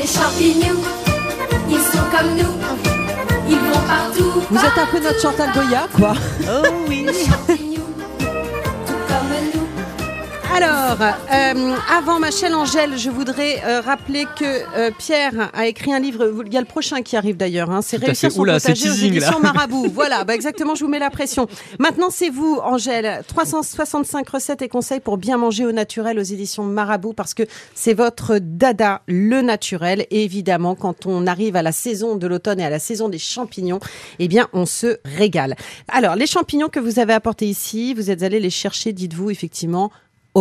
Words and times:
Les 0.00 0.06
champignons, 0.06 0.80
ils 1.68 1.76
sont 1.76 1.98
comme 2.10 2.34
nous, 2.34 2.56
ils 3.50 3.58
vont 3.58 3.80
partout. 3.86 4.42
Vous 4.48 4.56
êtes 4.56 4.78
un 4.78 4.86
peu 4.86 4.98
notre 4.98 5.20
Chantal 5.20 5.50
Goya, 5.52 5.88
quoi. 5.94 6.14
Oh 6.48 6.66
oui. 6.88 7.06
Alors, 10.62 11.00
euh, 11.00 11.74
avant 11.90 12.18
Machel 12.18 12.54
Angèle, 12.54 12.98
je 12.98 13.08
voudrais 13.08 13.62
euh, 13.64 13.80
rappeler 13.80 14.26
que 14.38 14.44
euh, 14.76 14.90
Pierre 14.98 15.50
a 15.54 15.66
écrit 15.66 15.90
un 15.94 15.98
livre. 15.98 16.34
Il 16.44 16.52
y 16.52 16.56
a 16.58 16.60
le 16.60 16.66
prochain 16.66 17.00
qui 17.00 17.16
arrive 17.16 17.38
d'ailleurs. 17.38 17.70
Hein, 17.70 17.80
c'est 17.80 17.96
réussir 17.96 18.30
son 18.30 18.40
Oula, 18.40 18.54
potager 18.54 18.90
aux 18.90 18.92
éditions 18.92 19.40
Marabout. 19.40 19.88
voilà, 19.94 20.24
bah 20.24 20.34
exactement. 20.34 20.74
Je 20.74 20.84
vous 20.84 20.90
mets 20.90 20.98
la 20.98 21.08
pression. 21.08 21.48
Maintenant, 21.78 22.10
c'est 22.10 22.28
vous, 22.28 22.58
Angèle. 22.62 23.22
365 23.26 24.28
recettes 24.28 24.60
et 24.60 24.68
conseils 24.68 25.00
pour 25.00 25.16
bien 25.16 25.38
manger 25.38 25.64
au 25.64 25.72
naturel 25.72 26.18
aux 26.18 26.22
éditions 26.22 26.64
Marabout 26.64 27.14
parce 27.14 27.32
que 27.32 27.44
c'est 27.74 27.94
votre 27.94 28.36
dada, 28.38 29.00
le 29.06 29.40
naturel. 29.40 30.06
Et 30.10 30.24
évidemment, 30.24 30.74
quand 30.74 31.06
on 31.06 31.26
arrive 31.26 31.56
à 31.56 31.62
la 31.62 31.72
saison 31.72 32.16
de 32.16 32.26
l'automne 32.26 32.60
et 32.60 32.64
à 32.66 32.70
la 32.70 32.80
saison 32.80 33.08
des 33.08 33.18
champignons, 33.18 33.80
eh 34.18 34.28
bien, 34.28 34.48
on 34.52 34.66
se 34.66 34.98
régale. 35.06 35.56
Alors, 35.88 36.16
les 36.16 36.26
champignons 36.26 36.68
que 36.68 36.80
vous 36.80 36.98
avez 36.98 37.14
apportés 37.14 37.46
ici, 37.46 37.94
vous 37.94 38.10
êtes 38.10 38.22
allé 38.22 38.40
les 38.40 38.50
chercher, 38.50 38.92
dites-vous 38.92 39.30
effectivement 39.30 39.90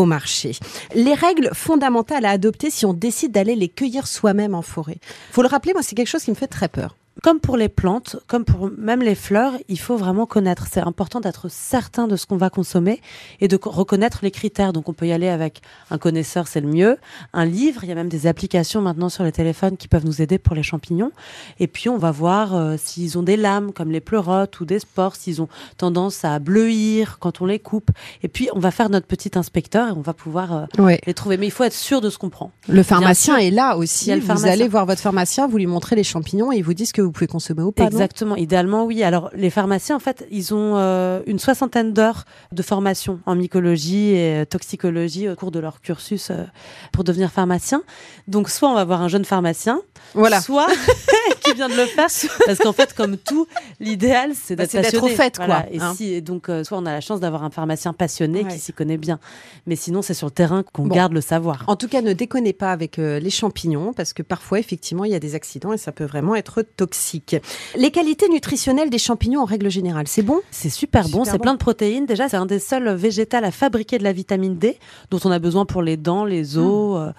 marché. 0.05 0.52
Les 0.95 1.13
règles 1.13 1.49
fondamentales 1.53 2.26
à 2.26 2.31
adopter 2.31 2.70
si 2.70 2.85
on 2.85 2.94
décide 2.94 3.31
d'aller 3.31 3.55
les 3.55 3.70
cueillir 3.70 4.08
soi-même 4.08 4.55
en 4.55 4.62
forêt. 4.62 4.98
Faut 5.31 5.41
le 5.41 5.48
rappeler, 5.48 5.73
moi 5.73 5.81
c'est 5.84 5.95
quelque 5.95 6.08
chose 6.08 6.23
qui 6.23 6.31
me 6.31 6.35
fait 6.35 6.48
très 6.48 6.67
peur. 6.67 6.95
Comme 7.23 7.40
pour 7.40 7.58
les 7.58 7.70
plantes, 7.70 8.16
comme 8.28 8.46
pour 8.46 8.70
même 8.78 9.02
les 9.02 9.16
fleurs, 9.16 9.54
il 9.68 9.80
faut 9.80 9.98
vraiment 9.98 10.26
connaître. 10.26 10.68
C'est 10.72 10.80
important 10.80 11.20
d'être 11.20 11.50
certain 11.50 12.08
de 12.08 12.16
ce 12.16 12.26
qu'on 12.26 12.38
va 12.38 12.50
consommer 12.50 13.02
et 13.42 13.48
de 13.48 13.58
co- 13.58 13.70
reconnaître 13.70 14.20
les 14.22 14.32
critères. 14.32 14.73
Donc 14.73 14.88
on 14.90 14.94
peut 14.94 15.08
y 15.08 15.12
aller 15.12 15.28
avec 15.30 15.62
un 15.92 15.98
connaisseur, 15.98 16.48
c'est 16.48 16.62
le 16.62 16.68
mieux. 16.68 16.98
Un 17.34 17.45
livre, 17.45 17.84
il 17.84 17.90
y 17.90 17.92
a 17.92 17.95
même 17.95 18.09
des 18.09 18.28
applications 18.28 18.82
maintenant 18.82 19.09
sur 19.09 19.23
les 19.23 19.32
téléphones 19.32 19.78
qui 19.78 19.88
peuvent 19.88 20.05
nous 20.05 20.22
aider 20.22 20.38
pour 20.38 20.55
les 20.55 20.64
champignons. 20.64 21.12
Et 21.59 21.68
puis 21.68 21.90
on 21.90 21.98
va 21.98 22.12
voir 22.12 22.55
euh, 22.55 22.76
s'ils 22.78 23.18
ont 23.18 23.23
des 23.23 23.38
lames 23.38 23.72
comme 23.73 23.92
les 23.92 24.00
pleurotes 24.02 24.59
ou 24.59 24.66
des 24.66 24.80
spores, 24.80 25.16
s'ils 25.16 25.42
ont 25.42 25.50
tendance 25.78 26.23
à 26.23 26.39
bleuir 26.39 27.17
quand 27.20 27.42
on 27.42 27.45
les 27.45 27.59
coupe. 27.59 27.92
Et 28.23 28.28
puis 28.28 28.50
on 28.54 28.59
va 28.59 28.72
faire 28.72 28.89
notre 28.89 29.08
petit 29.08 29.31
inspecteur 29.38 29.89
et 29.89 29.92
on 29.92 30.02
va 30.02 30.14
pouvoir 30.14 30.54
euh, 30.54 30.66
Ouais. 30.81 31.00
les 31.06 31.14
trouver. 31.14 31.38
Mais 31.38 31.48
il 31.48 31.52
faut 31.52 31.64
être 31.64 31.73
sûr 31.73 32.02
de 32.02 32.09
ce 32.09 32.17
qu'on 32.17 32.30
prend. 32.30 32.52
Le 32.67 32.83
pharmacien 32.83 33.38
est 33.38 33.52
là 33.52 33.76
aussi. 33.78 34.09
Vous 34.20 34.45
allez 34.45 34.67
voir 34.67 34.86
votre 34.86 35.02
pharmacien, 35.02 35.48
vous 35.48 35.58
lui 35.58 35.67
montrez 35.67 35.95
les 35.95 36.04
champignons 36.04 36.52
et 36.52 36.58
il 36.58 36.64
vous 36.64 36.73
dit 36.73 36.86
ce 36.86 36.94
que 36.94 37.02
vous 37.02 37.08
pouvez 37.11 37.27
consommer 37.27 37.61
ou 37.63 37.71
pas. 37.71 37.85
Exactement. 37.85 38.35
Idéalement, 38.35 38.85
oui. 38.85 39.03
Alors, 39.03 39.29
les 39.33 39.49
pharmaciens, 39.49 39.95
en 39.95 39.99
fait, 39.99 40.25
ils 40.31 40.53
ont 40.53 40.77
euh, 40.77 41.21
une 41.25 41.39
soixantaine 41.39 41.93
d'heures 41.93 42.25
de 42.52 42.61
formation 42.61 43.19
en 43.25 43.35
mycologie 43.35 44.11
et 44.13 44.41
euh, 44.41 44.45
toxicologie 44.45 45.30
au 45.30 45.35
cours 45.35 45.52
de 45.52 45.59
leur 45.59 45.81
cursus 45.81 46.30
euh, 46.31 46.43
pour 46.91 47.03
devenir 47.03 47.31
pharmacien. 47.31 47.83
Donc, 48.27 48.49
soit 48.49 48.69
on 48.69 48.75
va 48.75 48.85
voir 48.85 49.02
un 49.02 49.07
jeune 49.07 49.25
pharmacien, 49.25 49.81
Voilà. 50.13 50.41
soit 50.41 50.67
qui 51.50 51.55
vient 51.55 51.69
de 51.69 51.75
le 51.75 51.86
faire, 51.86 52.08
parce 52.45 52.59
qu'en 52.59 52.73
fait, 52.73 52.94
comme 52.94 53.17
tout, 53.17 53.47
l'idéal, 53.80 54.31
c'est 54.33 54.55
Bah, 54.55 54.64
d'être 54.64 54.72
c'est 54.72 54.78
d'être 54.81 54.92
passionné. 54.94 55.14
au 55.14 55.16
fait, 55.16 55.36
quoi, 55.38 55.45
Voilà. 55.45 55.66
Et 55.72 55.80
hein. 55.80 55.94
si, 55.95 56.14
et 56.14 56.22
donc, 56.22 56.50
euh, 56.50 56.64
soit 56.64 56.78
on 56.78 56.86
a 56.86 56.92
la 56.92 57.02
chance 57.02 57.19
d'avoir 57.19 57.44
un 57.44 57.50
pharmacien 57.50 57.94
passionné 57.94 58.44
Ouais. 58.44 58.52
qui 58.53 58.59
s'y 58.59 58.73
connaît 58.73 58.97
bien, 58.97 59.19
mais 59.67 59.75
sinon, 59.75 60.02
c'est 60.02 60.14
sur 60.14 60.27
le 60.27 60.31
terrain 60.31 60.64
qu'on 60.73 60.88
Bon. 60.88 60.95
garde 60.95 61.14
le 61.14 61.22
savoir. 61.22 61.64
En 61.67 61.75
tout 61.75 61.88
cas, 61.88 62.02
ne 62.02 62.14
déconnez 62.14 62.53
pas 62.53 62.72
avec 62.72 63.00
euh, 63.00 63.20
les 63.20 63.30
champignons 63.30 63.94
parce 63.94 64.14
que 64.14 64.23
parfois, 64.23 64.59
effectivement, 64.59 65.05
il 65.05 65.11
y 65.11 65.16
a 65.16 65.20
des 65.20 65.36
accidents 65.36 65.73
et 65.73 65.77
ça 65.77 65.92
peut 65.92 66.05
vraiment 66.05 66.36
être 66.36 66.61
toxique. 66.61 67.36
Les 67.75 67.92
qualités 67.92 68.27
nutritionnelles 68.30 68.89
des 68.89 68.97
champignons 68.97 69.42
en 69.42 69.45
règle 69.45 69.70
générale, 69.70 70.08
c'est 70.08 70.22
bon? 70.23 70.39
C'est 70.52 70.70
super 70.70 71.08
bon, 71.09 71.25
c'est 71.25 71.33
bon. 71.33 71.39
plein 71.39 71.53
de 71.53 71.59
protéines. 71.59 72.05
Déjà, 72.05 72.30
c'est 72.30 72.38
un 72.38 72.45
des 72.45 72.59
seuls 72.59 72.89
végétals 72.95 73.45
à 73.45 73.52
fabriquer 73.52 73.97
de 73.97 74.03
la 74.03 74.11
vitamine 74.14 74.58
D, 74.58 74.77
dont 75.11 75.20
on 75.25 75.31
a 75.31 75.39
besoin 75.39 75.66
pour 75.66 75.81
les 75.81 75.97
dents, 75.97 76.25
les 76.25 76.58
os. 76.58 77.00
Hmm. 77.00 77.08
euh, 77.09 77.11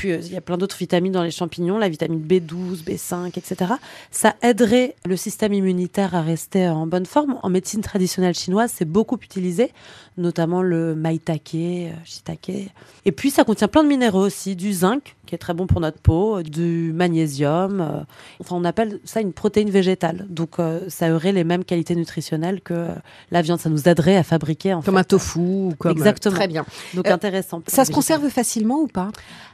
puis 0.00 0.12
euh, 0.12 0.20
il 0.22 0.32
y 0.32 0.36
a 0.38 0.40
plein 0.40 0.56
d'autres 0.56 0.78
vitamines 0.78 1.12
dans 1.12 1.22
les 1.22 1.30
champignons, 1.30 1.76
la 1.76 1.90
vitamine 1.90 2.26
B12, 2.26 2.84
B5, 2.84 3.36
etc. 3.36 3.74
Ça 4.10 4.34
aiderait 4.40 4.94
le 5.04 5.14
système 5.14 5.52
immunitaire 5.52 6.14
à 6.14 6.22
rester 6.22 6.66
en 6.68 6.86
bonne 6.86 7.04
forme. 7.04 7.38
En 7.42 7.50
médecine 7.50 7.82
traditionnelle 7.82 8.32
chinoise, 8.32 8.72
c'est 8.74 8.86
beaucoup 8.86 9.18
utilisé, 9.20 9.72
notamment 10.16 10.62
le 10.62 10.94
maitake, 10.94 11.54
euh, 11.54 11.90
shiitake. 12.06 12.72
Et 13.04 13.12
puis 13.12 13.30
ça 13.30 13.44
contient 13.44 13.68
plein 13.68 13.82
de 13.82 13.88
minéraux 13.88 14.24
aussi, 14.24 14.56
du 14.56 14.72
zinc 14.72 15.16
qui 15.30 15.36
est 15.36 15.38
très 15.38 15.54
bon 15.54 15.66
pour 15.68 15.80
notre 15.80 15.98
peau, 16.00 16.42
du 16.42 16.92
magnésium. 16.92 17.80
euh, 17.80 18.00
Enfin, 18.40 18.56
on 18.56 18.64
appelle 18.64 18.98
ça 19.04 19.20
une 19.20 19.32
protéine 19.32 19.70
végétale. 19.70 20.26
Donc 20.28 20.58
euh, 20.58 20.80
ça 20.88 21.14
aurait 21.14 21.30
les 21.32 21.44
mêmes 21.44 21.64
qualités 21.64 21.94
nutritionnelles 21.94 22.60
que 22.60 22.74
euh, 22.74 22.88
la 23.30 23.40
viande. 23.40 23.60
Ça 23.60 23.70
nous 23.70 23.88
aiderait 23.88 24.16
à 24.16 24.24
fabriquer 24.24 24.74
en 24.74 24.82
Comme 24.82 24.94
fait. 24.94 25.00
un 25.00 25.04
tofu 25.04 25.38
ou 25.38 25.72
comme. 25.78 25.92
Exactement. 25.92 26.34
Très 26.34 26.48
bien. 26.48 26.64
Donc 26.94 27.06
Euh, 27.06 27.14
intéressant. 27.14 27.62
Ça 27.68 27.84
se 27.84 27.92
conserve 27.92 28.28
facilement 28.28 28.80
ou 28.80 28.88
pas? 28.88 29.10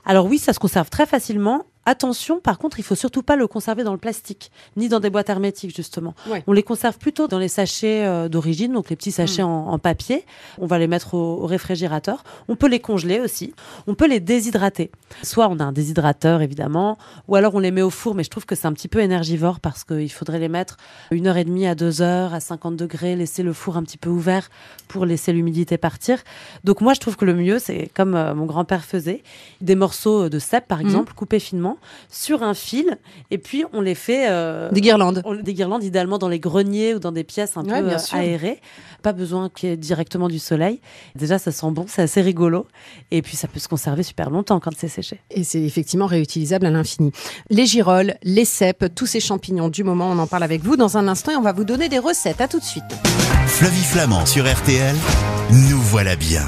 Alors 0.07 0.25
oui, 0.27 0.39
ça 0.39 0.53
se 0.55 0.59
conserve 0.59 0.89
très 0.89 1.05
facilement. 1.05 1.65
Attention, 1.89 2.41
par 2.41 2.59
contre, 2.59 2.81
il 2.81 2.83
faut 2.83 2.97
surtout 2.97 3.23
pas 3.23 3.37
le 3.37 3.47
conserver 3.47 3.85
dans 3.85 3.93
le 3.93 3.99
plastique, 3.99 4.51
ni 4.77 4.89
dans 4.89 5.01
des 5.01 5.09
boîtes 5.09 5.31
hermétiques, 5.31 5.75
justement. 5.75 6.15
Ouais. 6.29 6.43
On 6.49 6.53
les 6.53 6.65
conserve 6.65 6.99
plutôt 6.99 7.29
dans 7.29 7.39
les 7.39 7.49
sachets 7.49 8.05
euh, 8.05 8.29
d'origine, 8.29 8.73
donc 8.73 8.91
les 8.91 8.97
petits 8.97 9.13
sachets 9.13 9.43
Mm. 9.43 9.47
en, 9.47 9.69
en 9.73 9.79
papier. 9.79 10.25
On 10.59 10.67
va 10.67 10.79
les 10.79 10.89
mettre 10.89 11.15
au, 11.15 11.43
au 11.43 11.47
réfrigérateur. 11.47 12.25
On 12.49 12.57
peut 12.57 12.67
les 12.69 12.81
congeler 12.81 13.21
aussi. 13.21 13.55
On 13.87 13.95
peut 13.95 14.09
les 14.09 14.19
déshydrater. 14.21 14.91
Soit 15.23 15.49
on 15.49 15.59
a 15.61 15.65
un 15.65 15.73
déshydrateur, 15.73 16.43
évidemment, 16.43 16.99
ou 17.29 17.37
alors 17.37 17.55
on 17.55 17.61
les 17.61 17.71
met 17.71 17.83
au 17.83 17.91
four, 17.91 18.15
mais 18.17 18.25
je 18.25 18.31
trouve 18.31 18.47
que 18.47 18.57
c'est 18.57 18.67
un 18.67 18.73
petit 18.73 18.89
peu 18.89 18.99
énergivore 19.01 19.61
parce 19.61 19.85
qu'il 19.85 20.11
faudrait 20.11 20.41
les 20.41 20.49
mettre 20.49 20.77
une 21.13 21.29
heure 21.29 21.37
et 21.37 21.45
demie 21.45 21.67
à 21.69 21.77
deux 21.77 22.03
heures 22.03 22.35
à 22.35 22.41
50 22.41 22.77
degrés, 22.77 23.15
laisser 23.15 23.45
le 23.45 23.53
four 23.53 23.77
un 23.77 23.85
petit 23.85 23.99
peu 23.99 24.11
ouvert 24.11 24.51
pour 24.89 25.07
laisser 25.07 25.33
l'humidité 25.33 25.79
partir. 25.79 26.19
Donc 26.65 26.81
moi, 26.81 26.95
je 26.95 27.01
trouve 27.01 27.17
que 27.17 27.25
le 27.25 27.35
mieux, 27.35 27.61
c'est 27.61 27.91
comme 27.95 28.17
euh, 28.17 28.35
mon 28.35 28.47
grand-père 28.47 28.85
faisait, 28.85 29.23
des 29.61 29.77
morceaux 29.77 30.29
de 30.29 30.39
cèpe, 30.41 30.67
par 30.67 30.79
Mhm. 30.81 30.87
exemple, 30.87 31.13
coupés 31.15 31.39
finement, 31.39 31.76
sur 32.11 32.43
un 32.43 32.55
fil, 32.55 32.99
et 33.31 33.39
puis 33.39 33.65
on 33.73 33.81
les 33.81 33.95
fait... 33.95 34.27
euh, 34.29 34.71
Des 34.71 34.81
guirlandes. 34.81 35.23
on- 35.25 35.35
des 35.35 35.55
guirlandes, 35.55 35.85
idéalement 35.85 36.19
dans 36.19 36.29
les 36.29 36.39
greniers 36.41 36.95
ou 36.95 36.99
dans 36.99 37.13
des 37.13 37.25
pièces 37.25 37.57
un 37.57 37.65
Ouais, 37.65 37.81
peu 37.83 37.91
euh, 37.91 37.97
aérées. 38.13 38.61
Pas 39.03 39.13
besoin 39.13 39.49
qu'il 39.49 39.69
y 39.69 39.73
ait 39.73 39.77
directement 39.77 40.29
du 40.29 40.39
soleil. 40.39 40.81
Déjà, 41.15 41.39
ça 41.39 41.53
sent 41.53 41.71
bon, 41.71 41.85
c'est 41.89 42.03
assez 42.03 42.21
rigolo. 42.23 42.67
Et 43.11 43.23
puis, 43.23 43.37
ça 43.37 43.47
peut 43.49 43.61
se 43.61 43.69
conserver 43.69 44.03
super 44.03 44.31
longtemps 44.31 44.59
quand 44.61 44.73
c'est 44.77 44.89
séché. 44.89 45.21
Et 45.31 45.45
c'est 45.45 45.63
effectivement 45.63 46.07
réutilisable 46.07 46.67
à 46.67 46.71
l'infini. 46.71 47.13
Les 47.51 47.67
girolles, 47.67 48.17
les 48.23 48.45
cèpes, 48.45 48.87
tous 48.95 49.07
ces 49.07 49.21
champignons 49.21 49.69
du 49.69 49.85
moment, 49.85 50.11
on 50.11 50.19
en 50.19 50.27
parle 50.27 50.43
avec 50.43 50.63
vous 50.63 50.77
dans 50.77 50.97
un 50.97 51.07
instant 51.09 51.33
et 51.33 51.37
on 51.37 51.43
va 51.43 51.53
vous 51.53 51.65
donner 51.65 51.89
des 51.89 51.99
recettes. 51.99 52.41
À 52.41 52.49
tout 52.49 52.59
de 52.59 52.65
suite. 52.65 52.85
Flavie 53.47 53.83
Flamand 53.85 54.27
sur 54.27 54.45
RTL, 54.51 54.95
nous 55.53 55.81
voilà 55.81 56.17
bien. 56.17 56.43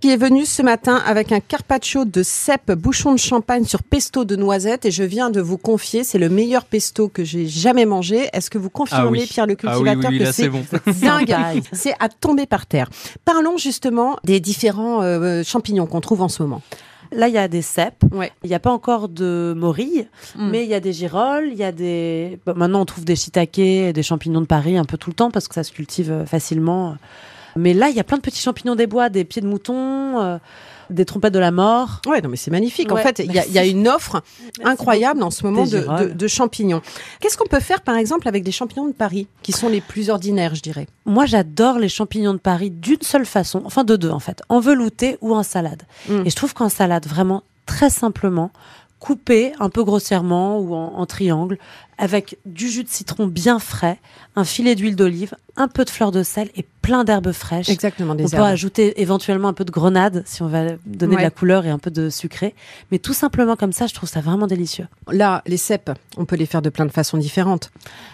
Qui 0.00 0.10
est 0.12 0.16
venu 0.16 0.46
ce 0.46 0.62
matin 0.62 1.02
avec 1.04 1.32
un 1.32 1.40
carpaccio 1.40 2.04
de 2.04 2.22
cèpes, 2.22 2.70
bouchon 2.70 3.12
de 3.14 3.18
champagne 3.18 3.64
sur 3.64 3.82
pesto 3.82 4.24
de 4.24 4.36
noisettes 4.36 4.84
et 4.86 4.92
je 4.92 5.02
viens 5.02 5.28
de 5.28 5.40
vous 5.40 5.58
confier, 5.58 6.04
c'est 6.04 6.18
le 6.18 6.28
meilleur 6.28 6.64
pesto 6.66 7.08
que 7.08 7.24
j'ai 7.24 7.48
jamais 7.48 7.84
mangé. 7.84 8.28
Est-ce 8.32 8.48
que 8.48 8.58
vous 8.58 8.70
confirmez, 8.70 9.04
Ah 9.08 9.10
oui. 9.22 9.26
Pierre 9.28 9.46
le 9.48 9.56
Ah 9.64 9.80
oui, 9.80 9.84
cultivateur, 9.86 10.10
oui, 10.12 10.18
oui, 10.20 10.24
que 10.24 10.30
c'est 10.32 10.48
bon. 10.48 10.64
dingue. 11.02 11.34
C'est 11.72 11.94
à 11.98 12.08
tomber 12.08 12.46
par 12.46 12.66
terre. 12.66 12.88
Parlons 13.24 13.56
justement 13.56 14.16
des 14.22 14.38
différents 14.38 15.02
euh, 15.02 15.42
champignons 15.42 15.86
qu'on 15.86 16.00
trouve 16.00 16.22
en 16.22 16.28
ce 16.28 16.44
moment. 16.44 16.62
Là, 17.10 17.26
il 17.26 17.34
y 17.34 17.38
a 17.38 17.48
des 17.48 17.62
cèpes. 17.62 18.04
Ouais. 18.12 18.30
Il 18.44 18.50
n'y 18.50 18.54
a 18.54 18.60
pas 18.60 18.70
encore 18.70 19.08
de 19.08 19.52
morilles, 19.56 20.06
Mm. 20.36 20.50
mais 20.50 20.62
il 20.62 20.70
y 20.70 20.74
a 20.74 20.80
des 20.80 20.92
girolles, 20.92 21.48
il 21.50 21.58
y 21.58 21.64
a 21.64 21.72
des. 21.72 22.38
maintenant, 22.46 22.82
on 22.82 22.84
trouve 22.84 23.04
des 23.04 23.16
shiitake, 23.16 23.58
et 23.58 23.92
des 23.92 24.02
champignons 24.04 24.42
de 24.42 24.46
Paris 24.46 24.76
un 24.78 24.84
peu 24.84 24.96
tout 24.96 25.10
le 25.10 25.14
temps 25.14 25.32
parce 25.32 25.48
que 25.48 25.54
ça 25.56 25.64
se 25.64 25.72
cultive 25.72 26.12
euh, 26.12 26.24
facilement. 26.24 26.96
Mais 27.58 27.74
là, 27.74 27.88
il 27.90 27.96
y 27.96 28.00
a 28.00 28.04
plein 28.04 28.16
de 28.16 28.22
petits 28.22 28.40
champignons 28.40 28.74
des 28.74 28.86
bois, 28.86 29.08
des 29.08 29.24
pieds 29.24 29.42
de 29.42 29.46
mouton, 29.46 30.20
euh, 30.20 30.38
des 30.90 31.04
trompettes 31.04 31.34
de 31.34 31.38
la 31.38 31.50
mort. 31.50 32.00
Ouais, 32.06 32.22
non, 32.22 32.30
mais 32.30 32.36
c'est 32.38 32.50
magnifique. 32.50 32.90
en 32.92 32.96
fait, 32.96 33.18
il 33.22 33.30
y, 33.32 33.38
a- 33.38 33.44
il 33.46 33.52
y 33.52 33.58
a 33.58 33.66
une 33.66 33.86
offre 33.88 34.22
incroyable 34.64 35.22
en 35.22 35.30
ce 35.30 35.44
moment 35.44 35.64
de, 35.64 35.80
girolles. 35.80 36.08
de- 36.08 36.14
de 36.14 36.28
champignons. 36.28 36.80
Qu'est-ce 37.20 37.36
qu'on 37.36 37.46
peut 37.48 37.60
faire, 37.60 37.82
par 37.82 37.96
exemple, 37.96 38.26
avec 38.28 38.42
des 38.42 38.52
champignons 38.52 38.86
de 38.86 38.92
Paris, 38.92 39.26
qui 39.42 39.52
sont 39.52 39.68
les 39.68 39.80
plus 39.82 40.08
ordinaires, 40.08 40.54
je 40.54 40.62
dirais? 40.62 40.86
Moi, 41.04 41.26
j'adore 41.26 41.78
les 41.78 41.88
champignons 41.90 42.32
de 42.32 42.38
Paris 42.38 42.70
d'une 42.70 43.02
seule 43.02 43.26
façon, 43.26 43.62
enfin 43.66 43.84
de 43.84 43.96
deux 43.96 44.10
en 44.10 44.20
fait, 44.20 44.40
en 44.48 44.60
velouté 44.60 45.18
ou 45.20 45.34
en 45.34 45.42
salade. 45.42 45.82
Mm. 46.08 46.22
Et 46.24 46.30
je 46.30 46.36
trouve 46.36 46.54
qu'en 46.54 46.68
salade, 46.70 47.06
vraiment 47.06 47.42
très 47.66 47.90
simplement, 47.90 48.50
coupé 48.98 49.52
un 49.60 49.68
peu 49.68 49.84
grossièrement 49.84 50.58
ou 50.58 50.74
en, 50.74 50.94
en 50.96 51.06
triangle, 51.06 51.58
avec 51.98 52.38
du 52.46 52.68
jus 52.68 52.82
de 52.84 52.88
citron 52.88 53.26
bien 53.26 53.58
frais, 53.58 53.98
un 54.36 54.44
filet 54.44 54.74
d'huile 54.74 54.96
d'olive, 54.96 55.34
un 55.56 55.68
peu 55.68 55.84
de 55.84 55.90
fleur 55.90 56.10
de 56.12 56.22
sel 56.22 56.48
et 56.56 56.64
plein 56.88 57.04
d'herbes 57.04 57.32
fraîches. 57.32 57.68
Exactement, 57.68 58.12
On 58.12 58.14
des 58.14 58.24
peut 58.24 58.36
herbes. 58.36 58.44
ajouter 58.46 59.00
éventuellement 59.02 59.48
un 59.48 59.52
peu 59.52 59.64
de 59.66 59.70
grenade 59.70 60.22
si 60.24 60.40
on 60.42 60.46
va 60.48 60.64
donner 60.86 61.16
Ouais. 61.16 61.20
de 61.20 61.22
la 61.24 61.30
couleur 61.30 61.66
et 61.66 61.70
un 61.70 61.78
peu 61.78 61.90
de 61.90 62.08
sucré. 62.08 62.54
Mais 62.90 62.98
tout 62.98 63.12
simplement 63.12 63.56
comme 63.56 63.72
ça, 63.72 63.86
je 63.86 63.92
trouve 63.94 64.08
ça 64.08 64.20
vraiment 64.20 64.46
délicieux. 64.46 64.86
Là, 65.12 65.42
les 65.46 65.58
cèpes, 65.58 65.90
on 66.16 66.24
peut 66.24 66.36
les 66.36 66.46
faire 66.46 66.62
de 66.62 66.70
plein 66.70 66.86
de 66.86 66.90
façons 66.92 67.18
différentes. 67.18 67.70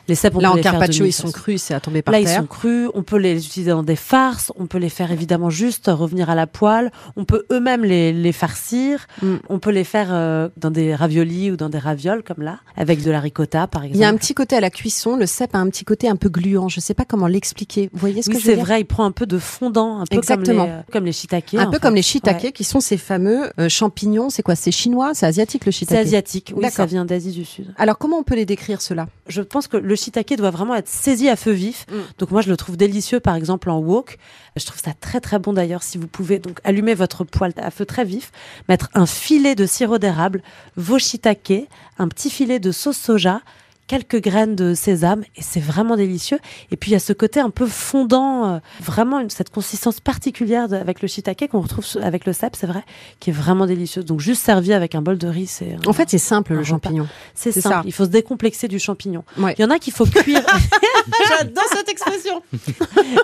Les 0.09 0.17
cèpes, 0.17 0.35
on 0.35 0.41
Là, 0.41 0.49
peut 0.49 0.53
en 0.53 0.57
les 0.57 0.63
faire 0.63 0.73
de 0.73 0.79
carpaccio, 0.79 1.05
ils 1.07 1.13
sont 1.13 1.29
façons. 1.29 1.33
crus, 1.41 1.63
c'est 1.63 1.75
à 1.75 1.79
tomber 1.81 2.03
par 2.03 2.13
Là, 2.13 2.19
ils 2.21 2.27
terre. 2.27 2.41
sont 2.41 2.47
crus. 2.47 2.89
On 2.95 3.03
peut 3.05 3.17
les 3.19 3.47
utiliser 3.47 3.71
dans 3.71 3.85
des 3.85 3.95
farces. 3.97 4.51
On 4.57 4.67
peut 4.67 4.79
les 4.79 4.89
faire 4.89 5.13
évidemment 5.13 5.51
juste 5.51 5.87
revenir 5.93 6.29
à 6.31 6.35
la 6.35 6.47
poêle. 6.49 6.91
On 7.17 7.25
peut 7.25 7.45
eux-mêmes 7.53 7.85
les, 7.85 8.13
les 8.13 8.33
farcir. 8.33 9.07
Mm. 9.23 9.35
On 9.49 9.59
peut 9.61 9.71
les 9.71 9.85
faire 9.85 10.09
euh, 10.11 10.49
dans 10.57 10.71
des 10.73 10.95
raviolis 10.97 11.51
ou 11.53 11.57
dans 11.57 11.69
des 11.69 11.79
ravioles 11.79 12.23
comme 12.25 12.43
là, 12.43 12.59
avec 12.77 13.03
de 13.05 13.11
la 13.13 13.21
ricotta 13.21 13.67
par 13.69 13.85
exemple. 13.85 13.99
Il 13.99 14.01
y 14.03 14.05
a 14.05 14.09
un 14.09 14.17
petit 14.17 14.35
côté 14.35 14.57
à 14.57 14.61
la 14.61 14.71
cuisson, 14.71 15.17
le 15.17 15.27
cèpe 15.27 15.55
a 15.55 15.59
un 15.59 15.69
petit 15.69 15.85
côté 15.85 16.09
un 16.09 16.17
peu 16.17 16.29
gluant. 16.29 16.69
Je 16.69 16.81
sais 16.81 16.95
pas 16.95 17.05
comment 17.05 17.27
l'expliquer. 17.29 17.91
Vous 17.93 17.99
voyez 18.01 18.23
ce 18.23 18.31
oui, 18.31 18.37
que 18.37 18.43
je 18.43 18.47
veux 18.49 18.55
dire? 18.57 18.64
Vrai, 18.65 18.81
il 18.81 18.85
prend 18.85 19.05
un 19.05 19.13
peu 19.13 19.27
de 19.27 19.39
fondant, 19.39 20.01
un 20.01 20.05
peu 20.07 20.17
Exactement. 20.17 20.65
comme 20.65 20.67
les, 20.67 20.73
euh, 20.73 20.83
comme 20.93 21.05
les 21.05 21.13
shiitake. 21.13 21.55
Un 21.55 21.67
peu 21.67 21.73
fait. 21.73 21.79
comme 21.81 21.95
les 21.95 22.03
shiitake, 22.03 22.43
Ouais. 22.45 22.53
qui 22.53 22.65
sont 22.65 22.81
ces 22.81 22.97
fameux 22.97 23.51
euh, 23.61 23.69
champignons. 23.69 24.31
C'est 24.31 24.43
quoi? 24.43 24.57
C'est 24.57 24.71
chinois? 24.73 25.13
C'est 25.15 25.27
asiatique 25.27 25.65
le 25.67 25.73
C'est 25.73 25.79
shiitake 25.81 25.99
asiatique, 25.99 26.53
oui, 26.57 26.71
ça 26.71 26.87
vient 26.87 27.05
d'Asie 27.05 27.33
du 27.33 27.45
Sud. 27.45 27.73
Alors 27.77 27.99
comment 27.99 28.19
on 28.19 28.23
peut 28.23 28.35
les 28.35 28.47
décrire 28.47 28.81
cela? 28.81 29.07
Je 29.29 29.43
pense 29.43 29.69
que 29.69 29.77
le 29.77 29.95
shiitake 29.97 30.37
doit 30.37 30.51
vraiment 30.51 30.75
être 30.75 30.89
saisi 30.89 31.29
à 31.29 31.37
feu 31.37 31.53
vif. 31.53 31.87
Mm. 31.91 31.95
Donc 32.19 32.31
moi, 32.31 32.41
je 32.43 32.51
le 32.51 32.57
trouve 32.57 32.77
délicieux, 32.77 33.21
par 33.21 33.37
exemple, 33.37 33.71
en 33.71 33.79
wok. 33.79 34.19
Je 34.57 34.65
trouve 34.65 34.81
ça 34.81 34.93
très 34.99 35.21
très 35.21 35.39
bon 35.39 35.53
d'ailleurs 35.53 35.83
si 35.83 35.99
vous 35.99 36.07
pouvez 36.07 36.39
donc 36.39 36.61
allumer 36.65 36.95
votre 36.95 37.25
poêle 37.25 37.53
à 37.57 37.71
feu 37.71 37.85
très 37.85 38.05
vif, 38.05 38.31
mettre 38.69 38.89
un 38.95 39.07
filet 39.07 39.55
de 39.55 39.67
sirop 39.67 39.99
d'érable, 39.99 40.43
vos 40.77 40.99
shiitake, 40.99 41.69
un 41.99 42.09
petit 42.09 42.31
filet 42.31 42.61
de 42.61 42.71
sauce 42.73 42.97
soja, 42.97 43.41
quelques 43.87 44.21
graines 44.23 44.55
de 44.57 44.75
sésame 44.75 45.23
et 45.37 45.43
c'est 45.43 45.61
vraiment 45.61 45.97
délicieux. 45.97 46.39
Et 46.71 46.77
puis 46.77 46.91
il 46.91 46.95
y 46.95 46.97
a 46.97 47.01
ce 47.01 47.13
côté 47.13 47.41
un 47.41 47.51
peu 47.51 47.67
fondant, 47.67 48.47
euh, 48.55 48.59
vraiment 48.83 49.21
une- 49.21 49.31
cette 49.31 49.51
consistance 49.51 50.01
particulière 50.01 50.69
de- 50.69 50.77
avec 50.77 51.03
le 51.03 51.09
shiitake 51.09 51.49
qu'on 51.51 51.61
retrouve 51.61 51.85
avec 52.03 52.25
le 52.27 52.33
cèpe, 52.33 52.57
c'est 52.57 52.67
vrai, 52.67 52.83
qui 53.21 53.31
est 53.31 53.33
vraiment 53.35 53.67
délicieuse. 53.67 54.05
Donc 54.05 54.21
juste 54.21 54.43
servi 54.43 54.73
avec 54.73 54.95
un 54.95 55.03
bol 55.03 55.19
de 55.19 55.29
riz, 55.29 55.47
c'est 55.47 55.77
En 55.87 55.93
fait, 55.93 56.09
c'est 56.11 56.19
simple 56.19 56.55
le 56.55 56.65
champignon. 56.65 57.07
c'est 57.35 57.53
simple. 57.53 57.69
ça. 57.77 57.83
Il 57.85 57.93
faut 57.93 58.05
se 58.05 58.11
décomplexer 58.11 58.69
du 58.69 58.79
champignon. 58.79 59.25
Ouais. 59.39 59.55
Il 59.59 59.63
y 59.63 59.65
en 59.65 59.71
a 59.71 59.79
qu'il 59.79 59.93
faut 59.93 60.07
cuire. 60.07 60.43
J'adore 61.29 61.65
cette 61.73 61.89
expression. 61.89 62.43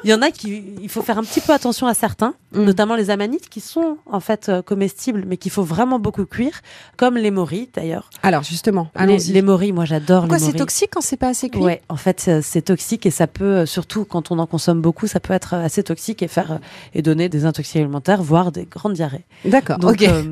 Il 0.05 0.11
y 0.11 0.15
en 0.15 0.23
a 0.23 0.31
qui, 0.31 0.63
il 0.83 0.89
faut 0.89 1.03
faire 1.03 1.19
un 1.19 1.23
petit 1.25 1.41
peu 1.41 1.53
attention 1.53 1.87
à 1.87 1.95
certains, 1.95 2.35
Mm. 2.53 2.65
notamment 2.65 2.97
les 2.97 3.11
amanites 3.11 3.49
qui 3.49 3.61
sont 3.61 3.97
en 4.07 4.19
fait 4.19 4.49
euh, 4.49 4.61
comestibles, 4.61 5.25
mais 5.27 5.37
qu'il 5.37 5.53
faut 5.53 5.63
vraiment 5.63 6.01
beaucoup 6.01 6.25
cuire, 6.27 6.61
comme 6.97 7.17
les 7.17 7.31
moris 7.31 7.69
d'ailleurs. 7.73 8.11
Alors 8.25 8.43
justement, 8.43 8.89
Les, 9.07 9.19
les 9.19 9.43
moris, 9.43 9.73
moi 9.73 9.85
j'adore 9.85 10.25
les 10.25 10.31
c'est 10.53 10.59
toxique 10.59 10.91
quand 10.93 11.01
c'est 11.01 11.17
pas 11.17 11.29
assez 11.29 11.49
cuit? 11.51 11.61
Ouais, 11.61 11.83
en 11.89 11.97
fait 11.97 12.31
c'est- 12.43 12.63
toxique 12.63 13.07
et 13.07 13.11
ça 13.11 13.27
peut, 13.27 13.45
euh, 13.45 13.67
surtout 13.67 14.05
quand 14.05 14.31
on 14.31 14.39
en 14.39 14.47
consomme 14.47 14.81
beaucoup, 14.81 15.07
ça 15.07 15.21
peut 15.21 15.33
être 15.35 15.55
assez 15.55 15.83
toxique 15.83 16.23
et 16.23 16.29
faire 16.29 16.53
euh, 16.53 16.59
et 16.95 17.03
donner 17.03 17.29
des 17.29 17.45
intoxications 17.47 17.85
alimentaires, 17.85 18.23
voire 18.23 18.53
des 18.53 18.65
grandes 18.67 18.93
diarrhées. 18.95 19.25
D'accord. 19.45 19.79
Donc 19.79 20.03
euh, 20.03 20.23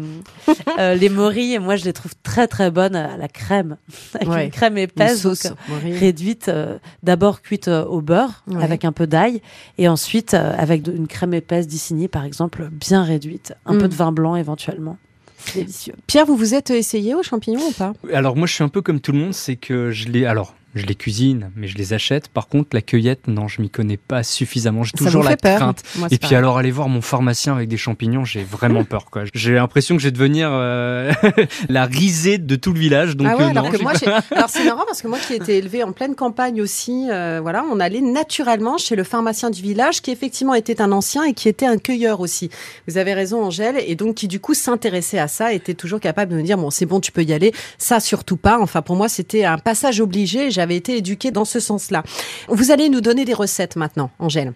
euh, 0.79 0.95
les 0.95 1.09
moris, 1.09 1.59
moi 1.61 1.77
je 1.77 1.85
les 1.85 1.93
trouve 1.93 2.13
très 2.23 2.47
très 2.49 2.71
bonnes 2.71 2.97
à 2.97 3.17
la 3.17 3.29
crème, 3.29 3.77
avec 4.15 4.29
Ouais. 4.29 4.45
une 4.47 4.51
crème 4.51 4.73
Une 4.77 4.85
épaisse. 4.85 5.23
sauce. 5.23 5.45
donc, 5.45 5.53
euh, 5.53 5.73
Marie. 5.73 5.93
réduite, 5.99 6.49
euh, 6.49 6.79
d'abord 7.03 7.43
cuite 7.43 7.69
euh, 7.69 7.85
au 7.85 8.01
beurre 8.01 8.43
Ouais. 8.49 8.63
avec 8.63 8.85
un 8.85 8.93
peu 8.93 9.07
d'ail 9.07 9.41
et 9.79 9.89
ensuite 9.89 10.35
euh, 10.35 10.55
avec 10.59 10.83
de- 10.83 10.93
une 10.93 11.07
crème 11.07 11.35
épaisse 11.35 11.67
d'Issigny 11.67 12.09
par 12.09 12.25
exemple, 12.25 12.69
bien 12.71 13.03
réduite, 13.03 13.55
un 13.67 13.75
Mm. 13.75 13.79
peu 13.79 13.89
de 13.89 13.95
vin 13.95 14.13
blanc 14.13 14.37
éventuellement. 14.37 14.97
C'est 15.39 15.61
délicieux. 15.61 15.95
Pierre, 16.07 16.27
vous 16.27 16.37
vous 16.37 16.55
êtes 16.55 16.71
essayé 16.71 17.15
aux 17.15 17.23
champignons 17.23 17.67
ou 17.69 17.73
pas? 17.73 17.93
Alors 18.13 18.37
moi 18.37 18.47
je 18.47 18.55
suis 18.55 18.65
un 18.65 18.69
peu 18.69 18.83
comme 18.83 19.01
tout 19.01 19.13
le 19.13 19.19
monde, 19.19 19.35
c'est 19.35 19.57
que 19.57 19.91
je 19.91 20.09
les 20.09 20.25
alors 20.27 20.55
je 20.79 20.87
les 20.87 20.95
cuisine, 20.95 21.51
mais 21.57 21.69
je 21.69 21.77
les 21.77 21.93
achète. 21.93 22.29
Par 22.29 22.49
contre 22.49 22.71
la 22.73 22.83
cueillette, 22.83 23.29
non, 23.29 23.49
je 23.49 23.61
m'y 23.61 23.71
connais 23.71 23.97
pas 23.97 24.23
suffisamment. 24.23 24.83
J'ai 24.83 24.93
toujours 24.93 25.23
la 25.23 25.37
peur 25.37 25.59
crainte. 25.59 25.83
Moi, 25.97 26.09
Et 26.11 26.19
puis 26.19 26.19
pareil. 26.21 26.37
alors 26.37 26.59
aller 26.59 26.71
voir 26.71 26.89
mon 26.89 27.01
pharmacien 27.01 27.55
avec 27.55 27.69
des 27.69 27.77
champignons, 27.77 28.25
j'ai 28.25 28.45
vraiment 28.45 28.85
peur 28.85 29.07
quoi. 29.11 29.25
J'ai 29.35 29.55
l'impression 29.55 29.97
que 29.97 30.03
je 30.03 30.09
vais 30.09 30.13
devenir 30.13 30.49
euh, 30.53 31.13
la 31.69 31.85
risée 31.85 32.39
de 32.39 32.57
tout 32.57 32.73
le 32.73 32.81
village. 32.81 33.17
Donc 33.17 33.29
ah 33.31 33.37
ouais, 33.37 33.45
euh, 33.45 33.49
alors 33.49 33.65
non, 33.65 33.71
que 33.71 33.83
moi, 33.83 33.93
alors 34.31 34.49
c'est 34.49 34.65
marrant 34.67 34.85
parce 34.87 35.03
que 35.03 35.09
moi 35.09 35.19
qui 35.19 35.35
ai 35.35 35.37
été 35.37 35.59
élevée 35.59 35.83
en 35.83 35.93
pleine 35.93 36.15
campagne 36.15 36.61
aussi, 36.61 37.09
euh, 37.11 37.41
voilà, 37.43 37.65
on 37.71 37.81
allait 37.81 38.01
naturellement 38.01 38.79
chez 38.79 38.97
le 38.97 39.05
pharmacien 39.05 39.51
du 39.51 39.63
village 39.63 40.03
qui 40.03 40.11
effectivement 40.11 40.55
était 40.55 40.81
un 40.81 40.93
ancien 40.93 41.25
et 41.25 41.35
qui 41.35 41.49
était 41.49 41.67
un 41.67 41.79
cueilleur 41.79 42.21
aussi. 42.21 42.51
Vous 42.87 42.99
avez 42.99 43.15
raison, 43.15 43.45
Angèle, 43.45 43.77
et 43.87 43.95
donc 43.95 44.17
qui 44.17 44.29
du 44.29 44.41
coup 44.41 44.55
s'intéressait 44.55 45.19
à 45.19 45.29
ça, 45.29 45.53
était 45.53 45.75
toujours 45.75 46.01
capable 46.01 46.33
de 46.33 46.37
me 46.37 46.43
dire 46.43 46.59
bon, 46.59 46.71
c'est 46.71 46.87
bon, 46.87 47.01
tu 47.01 47.13
peux 47.13 47.23
y 47.23 47.33
aller, 47.33 47.53
ça 47.79 48.01
surtout 48.01 48.37
pas. 48.37 48.59
Enfin, 48.61 48.83
pour 48.83 48.97
moi, 48.97 49.09
c'était 49.09 49.45
un 49.45 49.59
passage 49.59 50.01
obligé. 50.01 50.47
et 50.47 50.51
J'avais 50.69 50.77
été 50.77 50.99
éduquée 50.99 51.31
dans 51.31 51.47
ce 51.47 51.61
sens-là. 51.61 52.03
Vous 52.49 52.71
allez 52.71 52.91
nous 52.91 53.01
donner 53.01 53.25
des 53.25 53.33
recettes 53.33 53.77
maintenant, 53.77 54.11
Angèle. 54.19 54.53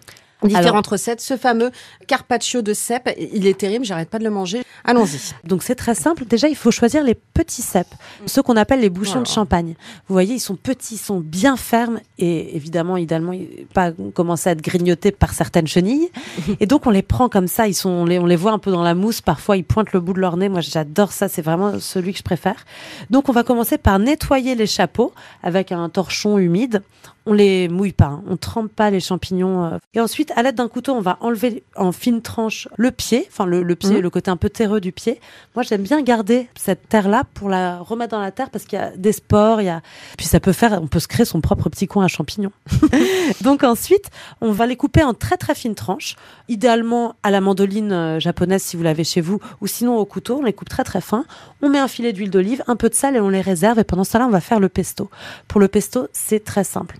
Différentes 0.47 0.87
recettes. 0.87 1.21
Ce 1.21 1.37
fameux 1.37 1.71
carpaccio 2.07 2.61
de 2.61 2.73
cèpe, 2.73 3.09
il 3.17 3.47
est 3.47 3.57
terrible, 3.57 3.85
j'arrête 3.85 4.09
pas 4.09 4.19
de 4.19 4.23
le 4.23 4.29
manger. 4.29 4.63
Allons-y. 4.85 5.19
Donc 5.47 5.63
c'est 5.63 5.75
très 5.75 5.95
simple. 5.95 6.25
Déjà, 6.25 6.47
il 6.49 6.55
faut 6.55 6.71
choisir 6.71 7.03
les 7.03 7.15
petits 7.15 7.61
cèpes, 7.61 7.93
ceux 8.25 8.41
qu'on 8.41 8.57
appelle 8.57 8.81
les 8.81 8.89
bouchons 8.89 9.11
de 9.21 9.25
Voilà. 9.25 9.33
champagne. 9.33 9.75
Vous 10.07 10.13
voyez, 10.13 10.35
ils 10.35 10.39
sont 10.39 10.55
petits, 10.55 10.95
ils 10.95 10.97
sont 10.97 11.19
bien 11.19 11.55
fermes 11.57 11.99
et 12.17 12.55
évidemment, 12.55 12.97
idéalement, 12.97 13.31
ils- 13.33 13.65
pas 13.73 13.91
commencer 14.13 14.49
à 14.49 14.51
être 14.53 14.61
grignotés 14.61 15.11
par 15.11 15.33
certaines 15.33 15.67
chenilles. 15.67 16.09
Et 16.59 16.65
donc 16.65 16.85
on 16.87 16.89
les 16.89 17.01
prend 17.01 17.29
comme 17.29 17.47
ça. 17.47 17.67
Ils 17.67 17.73
sont, 17.73 17.89
on 17.89 18.05
les, 18.05 18.19
on 18.19 18.25
les 18.25 18.35
voit 18.35 18.51
un 18.51 18.59
peu 18.59 18.71
dans 18.71 18.83
la 18.83 18.95
mousse. 18.95 19.21
Parfois, 19.21 19.57
ils 19.57 19.63
pointent 19.63 19.93
le 19.93 19.99
bout 19.99 20.13
de 20.13 20.19
leur 20.19 20.37
nez. 20.37 20.49
Moi, 20.49 20.61
j'adore 20.61 21.11
ça. 21.11 21.27
C'est 21.29 21.41
vraiment 21.41 21.79
celui 21.79 22.11
que 22.11 22.17
je 22.19 22.23
préfère. 22.23 22.65
Donc 23.09 23.29
on 23.29 23.31
va 23.31 23.43
commencer 23.43 23.77
par 23.77 23.99
nettoyer 23.99 24.55
les 24.55 24.67
chapeaux 24.67 25.13
avec 25.43 25.71
un 25.71 25.89
torchon 25.89 26.37
humide. 26.37 26.81
On 27.25 27.31
les 27.33 27.69
mouille 27.69 27.93
pas, 27.93 28.07
hein. 28.07 28.23
on 28.27 28.35
trempe 28.35 28.69
pas 28.73 28.89
les 28.89 28.99
champignons. 28.99 29.63
euh. 29.63 29.77
Et 29.93 30.01
ensuite, 30.01 30.31
à 30.35 30.43
l'aide 30.43 30.55
d'un 30.55 30.67
couteau, 30.67 30.93
on 30.93 30.99
va 30.99 31.17
enlever 31.21 31.63
en 31.77 31.93
fines 31.93 32.21
tranches 32.21 32.67
le 32.77 32.91
pied, 32.91 33.25
enfin 33.31 33.45
le, 33.45 33.63
le 33.63 33.75
pied, 33.75 33.91
Mhm. 33.95 33.99
le 34.01 34.09
côté 34.09 34.29
un 34.29 34.35
peu 34.35 34.49
terreux 34.49 34.81
du 34.81 34.91
pied. 34.91 35.21
Moi, 35.55 35.63
j'aime 35.63 35.83
bien 35.83 36.01
garder 36.01 36.49
cette 36.57 36.89
terre-là 36.89 37.23
pour 37.33 37.47
la 37.49 37.79
remettre 37.79 38.11
dans 38.11 38.19
la 38.19 38.31
terre 38.31 38.49
parce 38.49 38.65
qu'il 38.65 38.77
y 38.77 38.81
a 38.81 38.89
des 38.97 39.13
spores, 39.13 39.61
il 39.61 39.65
y 39.65 39.69
a, 39.69 39.81
puis 40.17 40.25
ça 40.27 40.41
peut 40.41 40.51
faire, 40.51 40.79
on 40.81 40.87
peut 40.87 40.99
se 40.99 41.07
créer 41.07 41.25
son 41.25 41.39
propre 41.39 41.69
petit 41.69 41.87
coin 41.87 42.03
à 42.03 42.07
champignons. 42.09 42.51
Donc 43.41 43.63
ensuite, 43.63 44.09
on 44.41 44.51
va 44.51 44.65
les 44.67 44.75
couper 44.75 45.03
en 45.03 45.13
très 45.13 45.37
très 45.37 45.55
fines 45.55 45.75
tranches, 45.75 46.15
idéalement 46.49 47.15
à 47.23 47.31
la 47.31 47.39
mandoline 47.41 47.91
euh, 47.93 48.19
japonaise 48.19 48.63
si 48.63 48.75
vous 48.77 48.83
l'avez 48.83 49.03
chez 49.05 49.21
vous, 49.21 49.39
ou 49.61 49.67
sinon 49.67 49.95
au 49.97 50.05
couteau, 50.05 50.39
on 50.39 50.43
les 50.43 50.53
coupe 50.53 50.69
très 50.69 50.83
très 50.83 51.01
fins. 51.01 51.25
On 51.61 51.69
met 51.69 51.79
un 51.79 51.87
filet 51.87 52.11
d'huile 52.13 52.29
d'olive, 52.29 52.63
un 52.67 52.75
peu 52.75 52.89
de 52.89 52.95
sel 52.95 53.15
et 53.15 53.19
on 53.21 53.29
les 53.29 53.41
réserve. 53.41 53.79
Et 53.79 53.83
pendant 53.85 54.03
ce 54.03 54.11
temps-là, 54.13 54.27
on 54.27 54.31
va 54.31 54.41
faire 54.41 54.59
le 54.59 54.67
pesto. 54.69 55.09
Pour 55.47 55.61
le 55.61 55.69
pesto, 55.69 56.07
c'est 56.11 56.43
très 56.43 56.65
simple. 56.65 56.97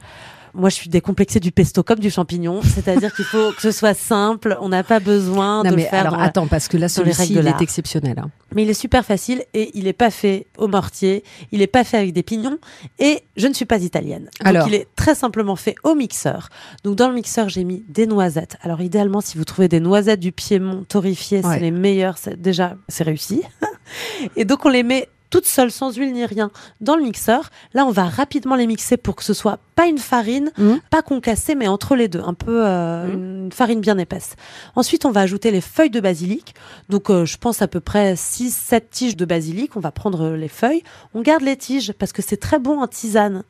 Moi, 0.56 0.70
je 0.70 0.76
suis 0.76 0.90
décomplexée 0.90 1.40
du 1.40 1.52
pesto 1.52 1.82
comme 1.82 1.98
du 2.00 2.12
champignon, 2.12 2.62
c'est-à-dire 2.62 3.14
qu'il 3.16 3.26
faut 3.26 3.52
que 3.54 3.62
ce 3.62 3.72
soit 3.72 3.96
simple. 3.96 4.56
On 4.62 4.70
n'a 4.70 4.84
pas 4.84 5.00
besoin 5.00 5.64
Non 5.64 5.72
de 5.72 5.76
mais 5.76 5.84
le 5.84 5.90
faire. 5.90 6.02
alors 6.08 6.18
la- 6.18 6.26
attends 6.26 6.46
parce 6.48 6.68
que 6.68 6.78
là 6.78 6.88
celui-ci 6.90 7.34
il 7.34 7.48
est 7.48 7.62
exceptionnel. 7.62 8.20
hein. 8.20 8.30
Mais 8.56 8.62
il 8.64 8.70
est 8.70 8.76
super 8.76 9.04
facile 9.04 9.44
et 9.56 9.72
il 9.74 9.86
n'est 9.86 9.94
pas 9.94 10.12
fait 10.12 10.46
au 10.60 10.68
mortier, 10.68 11.24
il 11.52 11.60
n'est 11.60 11.68
pas 11.68 11.84
fait 11.84 11.98
avec 11.98 12.14
des 12.14 12.22
pignons 12.22 12.60
et 13.00 13.24
je 13.36 13.48
ne 13.48 13.54
suis 13.54 13.66
pas 13.66 13.80
italienne. 13.80 14.26
Donc 14.40 14.48
Alors 14.48 14.68
il 14.68 14.76
est 14.76 14.88
très 14.96 15.16
simplement 15.16 15.56
fait 15.56 15.74
au 15.84 15.96
mixeur. 15.96 16.50
Donc 16.84 16.98
dans 16.98 17.08
le 17.10 17.16
mixeur, 17.16 17.50
j'ai 17.50 17.64
mis 17.64 17.84
des 17.90 18.06
noisettes. 18.06 18.58
Alors 18.62 18.82
idéalement, 18.82 19.22
si 19.22 19.40
vous 19.40 19.46
trouvez 19.46 19.68
des 19.68 19.80
noisettes 19.80 20.20
du 20.20 20.32
Piémont 20.32 20.84
torréfiées, 20.88 21.40
Ouais. 21.44 21.56
c'est 21.56 21.60
les 21.62 21.72
meilleures. 21.72 22.18
Déjà 22.38 22.76
c'est 22.90 23.04
réussi. 23.04 23.42
et 24.36 24.46
donc 24.46 24.66
on 24.66 24.70
les 24.70 24.84
met 24.84 25.10
toutes 25.34 25.48
seules, 25.48 25.72
sans 25.72 25.92
huile 25.98 26.14
ni 26.14 26.26
rien, 26.28 26.52
dans 26.80 26.96
le 26.96 27.02
mixeur. 27.02 27.50
Là, 27.74 27.86
on 27.88 27.90
va 27.90 28.04
rapidement 28.06 28.54
les 28.56 28.68
mixer 28.68 28.98
pour 28.98 29.16
que 29.16 29.24
ce 29.24 29.34
soit 29.34 29.58
pas 29.76 29.88
une 29.88 29.98
farine, 29.98 30.52
Mhm. 30.60 30.80
pas 30.92 31.02
concassée, 31.02 31.56
mais 31.56 31.68
entre 31.68 31.96
les 31.96 32.08
deux, 32.08 32.22
un 32.24 32.36
peu 32.36 32.64
euh, 32.68 33.08
Mhm. 33.08 33.46
une 33.46 33.52
farine 33.52 33.82
bien 33.82 33.98
épaisse. 33.98 34.36
Ensuite, 34.76 35.06
on 35.06 35.12
va 35.12 35.22
ajouter 35.22 35.50
les 35.50 35.60
feuilles 35.62 35.90
de 35.90 36.00
basilic. 36.00 36.54
Donc, 36.90 37.10
euh, 37.10 37.26
je 37.26 37.38
pense 37.38 37.64
à 37.64 37.68
peu 37.68 37.80
près 37.80 38.16
6-7 38.16 38.92
tiges 38.92 39.18
de 39.18 39.26
basilic. 39.26 39.76
On 39.76 39.80
va 39.80 39.90
prendre 39.92 40.22
euh, 40.24 40.38
les 40.38 40.48
feuilles. 40.50 40.84
On 41.16 41.22
garde 41.22 41.42
les 41.42 41.58
tiges 41.58 41.94
parce 41.94 42.14
que 42.14 42.22
c'est 42.22 42.38
très 42.38 42.60
bon 42.60 42.80
en 42.80 42.86
tisane. 42.88 43.42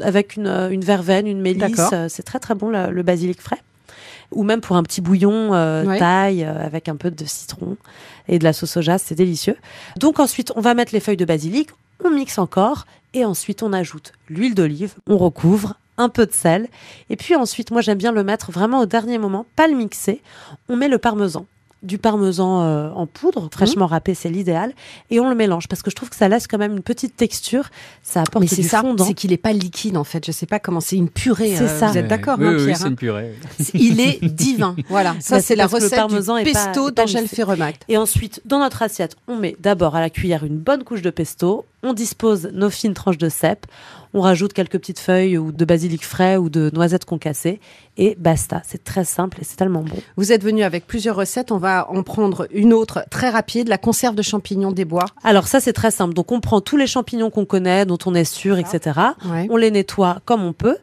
Avec 0.00 0.36
une, 0.36 0.46
une 0.70 0.84
verveine, 0.84 1.26
une 1.26 1.40
mélisse. 1.40 1.80
C'est 2.06 2.22
très 2.22 2.38
très 2.38 2.54
bon 2.54 2.68
le, 2.70 2.92
le 2.92 3.02
basilic 3.02 3.40
frais. 3.42 3.58
Ou 4.32 4.42
même 4.44 4.60
pour 4.60 4.76
un 4.76 4.82
petit 4.82 5.00
bouillon 5.00 5.52
euh, 5.54 5.84
Ouais. 5.84 5.98
taille 5.98 6.44
euh, 6.44 6.64
avec 6.64 6.88
un 6.88 6.96
peu 6.96 7.10
de 7.10 7.24
citron 7.24 7.76
et 8.28 8.38
de 8.38 8.44
la 8.44 8.52
sauce 8.52 8.70
soja, 8.72 8.98
c'est 8.98 9.14
délicieux. 9.14 9.56
Donc 9.98 10.20
ensuite, 10.20 10.52
on 10.56 10.60
va 10.60 10.74
mettre 10.74 10.92
les 10.94 11.00
feuilles 11.00 11.16
de 11.16 11.24
basilic, 11.24 11.70
on 12.04 12.10
mixe 12.10 12.38
encore 12.38 12.86
et 13.14 13.24
ensuite 13.24 13.62
on 13.62 13.72
ajoute 13.72 14.12
l'huile 14.28 14.54
d'olive, 14.54 14.94
on 15.06 15.18
recouvre 15.18 15.74
un 15.98 16.08
peu 16.08 16.24
de 16.26 16.32
sel 16.32 16.68
et 17.10 17.16
puis 17.16 17.36
ensuite, 17.36 17.70
moi 17.70 17.80
j'aime 17.82 17.98
bien 17.98 18.12
le 18.12 18.24
mettre 18.24 18.50
vraiment 18.50 18.80
au 18.80 18.86
dernier 18.86 19.18
moment, 19.18 19.44
pas 19.56 19.66
le 19.68 19.74
mixer. 19.76 20.20
On 20.68 20.76
met 20.76 20.88
le 20.88 20.98
parmesan 20.98 21.46
du 21.82 21.98
parmesan 21.98 22.62
euh, 22.62 22.90
en 22.90 23.06
poudre, 23.06 23.48
fraîchement 23.52 23.86
râpé, 23.86 24.14
c'est 24.14 24.28
l'idéal, 24.30 24.72
et 25.10 25.18
on 25.20 25.28
le 25.28 25.34
mélange 25.34 25.68
parce 25.68 25.82
que 25.82 25.90
je 25.90 25.96
trouve 25.96 26.10
que 26.10 26.16
ça 26.16 26.28
laisse 26.28 26.46
quand 26.46 26.58
même 26.58 26.72
une 26.76 26.82
petite 26.82 27.16
texture, 27.16 27.64
ça 28.02 28.20
apporte 28.22 28.42
Mais 28.42 28.48
c'est 28.48 28.62
du 28.62 28.68
ça, 28.68 28.80
fondant. 28.82 29.04
c'est 29.04 29.14
qu'il 29.14 29.32
est 29.32 29.36
pas 29.36 29.52
liquide 29.52 29.96
en 29.96 30.04
fait. 30.04 30.24
Je 30.24 30.32
sais 30.32 30.46
pas 30.46 30.58
comment 30.60 30.80
c'est 30.80 30.96
une 30.96 31.08
purée. 31.10 31.54
C'est 31.56 31.64
euh, 31.64 31.78
ça. 31.80 31.88
Vous 31.88 31.98
êtes 31.98 32.08
d'accord, 32.08 32.36
oui, 32.38 32.46
hein, 32.46 32.50
oui, 32.52 32.56
oui, 32.58 32.64
Pierre 32.66 32.76
c'est 32.76 32.84
hein 32.84 32.88
une 32.88 32.96
purée. 32.96 33.34
Il 33.74 34.00
est 34.00 34.24
divin. 34.24 34.76
Voilà, 34.88 35.14
ça 35.20 35.36
Bah, 35.36 35.42
c'est 35.42 35.56
la 35.56 35.66
recette 35.66 35.94
parmesan 35.94 36.36
du 36.36 36.42
est 36.48 36.52
pas- 36.52 36.66
pesto 36.66 36.90
d'Angèle. 36.90 37.26
Ferremac. 37.28 37.80
Et 37.88 37.96
ensuite, 37.96 38.40
dans 38.44 38.58
notre 38.58 38.82
assiette, 38.82 39.16
on 39.28 39.36
met 39.36 39.56
d'abord 39.60 39.96
à 39.96 40.00
la 40.00 40.10
cuillère 40.10 40.44
une 40.44 40.58
bonne 40.58 40.84
couche 40.84 41.02
de 41.02 41.10
pesto. 41.10 41.64
On 41.84 41.94
dispose 41.94 42.48
nos 42.52 42.70
fines 42.70 42.94
tranches 42.94 43.18
de 43.18 43.28
cèpe. 43.28 43.66
On 44.14 44.20
rajoute 44.20 44.52
quelques 44.52 44.78
petites 44.78 45.00
feuilles 45.00 45.36
ou 45.36 45.50
de 45.50 45.64
basilic 45.64 46.04
frais 46.04 46.36
ou 46.36 46.48
de 46.48 46.70
noisettes 46.72 47.04
concassées. 47.04 47.58
Et 47.96 48.14
basta. 48.20 48.62
C'est 48.64 48.84
très 48.84 49.04
simple 49.04 49.38
et 49.40 49.44
c'est 49.44 49.56
tellement 49.56 49.82
bon. 49.82 49.96
Vous 50.16 50.30
êtes 50.30 50.44
venu 50.44 50.62
avec 50.62 50.86
plusieurs 50.86 51.16
recettes. 51.16 51.50
On 51.50 51.58
va 51.58 51.90
en 51.90 52.04
prendre 52.04 52.46
une 52.52 52.72
autre 52.72 53.04
très 53.10 53.30
rapide, 53.30 53.66
la 53.66 53.78
conserve 53.78 54.14
de 54.14 54.22
champignons 54.22 54.70
des 54.70 54.84
bois. 54.84 55.06
Alors 55.24 55.48
ça, 55.48 55.58
c'est 55.58 55.72
très 55.72 55.90
simple. 55.90 56.14
Donc 56.14 56.30
on 56.30 56.38
prend 56.38 56.60
tous 56.60 56.76
les 56.76 56.86
champignons 56.86 57.30
qu'on 57.30 57.46
connaît, 57.46 57.84
dont 57.84 57.98
on 58.06 58.14
est 58.14 58.24
sûr, 58.24 58.58
etc. 58.58 59.00
Ouais. 59.24 59.48
On 59.50 59.56
les 59.56 59.72
nettoie 59.72 60.20
comme 60.24 60.44
on 60.44 60.52
peut. 60.52 60.76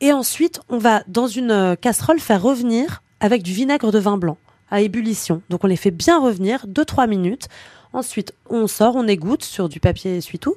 Et 0.00 0.12
ensuite, 0.12 0.60
on 0.70 0.78
va, 0.78 1.02
dans 1.06 1.26
une 1.26 1.50
euh, 1.50 1.74
casserole, 1.76 2.18
faire 2.18 2.40
revenir 2.40 3.02
avec 3.20 3.42
du 3.42 3.52
vinaigre 3.52 3.92
de 3.92 3.98
vin 3.98 4.16
blanc 4.16 4.38
à 4.70 4.80
ébullition. 4.80 5.42
Donc 5.48 5.64
on 5.64 5.66
les 5.66 5.76
fait 5.76 5.90
bien 5.90 6.20
revenir 6.20 6.66
2-3 6.66 7.08
minutes. 7.08 7.48
Ensuite, 7.96 8.34
on 8.50 8.66
sort, 8.66 8.94
on 8.94 9.06
égoutte 9.08 9.42
sur 9.42 9.68
du 9.70 9.80
papier 9.80 10.18
essuie-tout. 10.18 10.54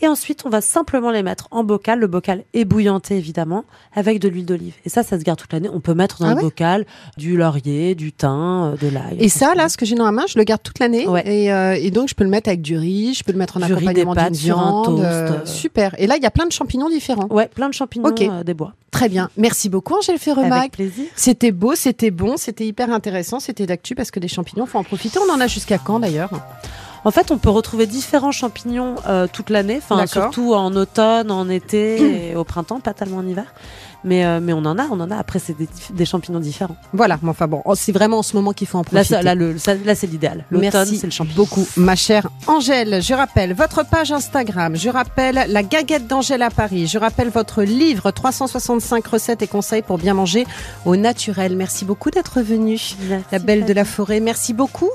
Et 0.00 0.06
ensuite, 0.06 0.44
on 0.46 0.48
va 0.48 0.60
simplement 0.60 1.10
les 1.10 1.22
mettre 1.24 1.48
en 1.50 1.64
bocal. 1.64 1.98
Le 1.98 2.06
bocal 2.06 2.44
ébouillanté, 2.54 3.16
évidemment, 3.16 3.64
avec 3.94 4.20
de 4.20 4.28
l'huile 4.28 4.46
d'olive. 4.46 4.74
Et 4.84 4.88
ça, 4.88 5.02
ça 5.02 5.18
se 5.18 5.24
garde 5.24 5.38
toute 5.40 5.52
l'année. 5.52 5.68
On 5.72 5.80
peut 5.80 5.92
mettre 5.92 6.20
dans 6.20 6.28
Ah 6.28 6.34
le 6.36 6.40
bocal 6.40 6.86
du 7.16 7.36
laurier, 7.36 7.96
du 7.96 8.12
thym, 8.12 8.28
euh, 8.74 8.76
de 8.80 8.88
l'ail. 8.88 9.16
Et 9.18 9.28
ça, 9.28 9.54
là, 9.56 9.68
ce 9.68 9.76
que 9.76 9.84
j'ai 9.84 9.96
dans 9.96 10.04
la 10.04 10.12
main, 10.12 10.24
je 10.28 10.38
le 10.38 10.44
garde 10.44 10.62
toute 10.62 10.78
l'année. 10.78 11.06
Ouais. 11.08 11.26
Et, 11.26 11.52
euh, 11.52 11.74
et 11.74 11.90
donc, 11.90 12.08
je 12.08 12.14
peux 12.14 12.22
le 12.24 12.30
mettre 12.30 12.48
avec 12.48 12.62
du 12.62 12.78
riz, 12.78 13.12
je 13.14 13.24
peux 13.24 13.32
le 13.32 13.38
mettre 13.38 13.56
en 13.56 13.60
Du 13.60 13.72
accompagnement 13.72 14.14
d'une 14.14 14.32
viande. 14.34 14.84
toast, 14.84 15.04
euh, 15.04 15.44
super. 15.46 15.94
Et 15.98 16.06
là, 16.06 16.16
il 16.16 16.22
y 16.22 16.26
a 16.26 16.30
plein 16.30 16.46
de 16.46 16.52
champignons 16.52 16.88
différents. 16.88 17.26
Ouais, 17.30 17.48
plein 17.48 17.68
de 17.68 17.74
champignons 17.74 18.08
Ok. 18.08 18.22
euh, 18.22 18.44
des 18.44 18.54
bois. 18.54 18.74
Très 18.92 19.08
bien. 19.08 19.28
Merci 19.36 19.68
beaucoup, 19.68 19.94
Angèle 19.96 20.18
Ferremac. 20.18 20.52
Avec 20.60 20.72
plaisir. 20.72 21.04
C'était 21.16 21.50
beau, 21.52 21.74
c'était 21.74 22.10
bon, 22.12 22.36
c'était 22.36 22.66
hyper 22.66 22.90
intéressant, 22.92 23.38
c'était 23.40 23.66
d'actu 23.66 23.94
parce 23.96 24.10
que 24.12 24.18
des 24.20 24.28
champignons, 24.28 24.64
faut 24.64 24.78
en 24.78 24.84
profiter. 24.84 25.18
On 25.18 25.30
en 25.32 25.40
a 25.40 25.46
jusqu'à 25.48 25.76
quand 25.78 25.98
d'ailleurs? 25.98 26.30
En 27.04 27.10
fait, 27.10 27.30
on 27.30 27.38
peut 27.38 27.50
retrouver 27.50 27.86
différents 27.86 28.32
champignons 28.32 28.96
euh, 29.06 29.26
toute 29.32 29.50
l'année, 29.50 29.80
enfin 29.82 30.06
surtout 30.06 30.54
en 30.54 30.74
automne, 30.74 31.30
en 31.30 31.48
été 31.48 32.30
et 32.32 32.36
au 32.36 32.44
printemps, 32.44 32.80
pas 32.80 32.94
tellement 32.94 33.18
en 33.18 33.26
hiver. 33.26 33.44
Mais, 34.04 34.24
euh, 34.24 34.38
mais 34.40 34.52
on 34.52 34.58
en 34.58 34.78
a, 34.78 34.84
on 34.92 35.00
en 35.00 35.10
a. 35.10 35.16
Après, 35.16 35.40
c'est 35.40 35.56
des, 35.90 36.04
champignons 36.06 36.38
différents. 36.38 36.76
Voilà, 36.92 37.18
mais 37.20 37.30
enfin 37.30 37.48
bon, 37.48 37.62
oh, 37.64 37.74
c'est 37.74 37.90
vraiment 37.90 38.18
en 38.18 38.22
ce 38.22 38.36
moment 38.36 38.52
qu'il 38.52 38.68
faut 38.68 38.78
en 38.78 38.82
Là, 38.82 38.84
profiter. 39.02 39.14
ça- 39.16 39.22
là, 39.22 39.34
le- 39.34 39.58
ça- 39.58 39.74
là, 39.74 39.96
c'est 39.96 40.06
l'idéal. 40.06 40.44
L'automne, 40.52 40.70
Merci 40.72 40.98
c'est 40.98 41.06
le 41.08 41.10
champignon. 41.12 41.34
beaucoup, 41.36 41.66
ma 41.76 41.96
chère 41.96 42.28
Angèle. 42.46 43.02
Je 43.02 43.12
rappelle 43.12 43.54
votre 43.54 43.84
page 43.84 44.12
Instagram, 44.12 44.76
je 44.76 44.88
rappelle 44.88 45.44
la 45.48 45.62
gaguette 45.64 46.06
d'Angèle 46.06 46.42
à 46.42 46.50
Paris, 46.50 46.86
je 46.86 46.96
rappelle 46.96 47.28
votre 47.28 47.64
livre 47.64 48.12
365 48.12 49.04
recettes 49.08 49.42
et 49.42 49.48
conseils 49.48 49.82
pour 49.82 49.98
bien 49.98 50.14
manger 50.14 50.46
au 50.86 50.94
naturel. 50.94 51.56
Merci 51.56 51.84
beaucoup 51.84 52.10
d'être 52.12 52.40
venu, 52.40 52.78
Merci, 53.08 53.24
la 53.32 53.38
belle 53.40 53.64
de 53.64 53.72
la 53.72 53.84
forêt. 53.84 54.20
Merci 54.20 54.52
beaucoup. 54.54 54.86